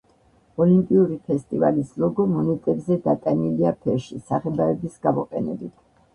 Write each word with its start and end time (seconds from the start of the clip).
ოლიმპიური 0.63 1.17
ფესტივალის 1.27 1.91
ლოგო 2.05 2.25
მონეტებზე 2.31 2.99
დატანილია 3.05 3.75
ფერში, 3.85 4.19
საღებავების 4.33 4.99
გამოყენებით. 5.07 5.81